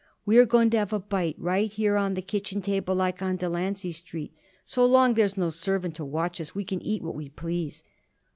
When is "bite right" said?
0.99-1.71